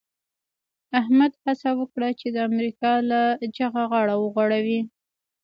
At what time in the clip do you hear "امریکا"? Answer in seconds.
2.49-2.91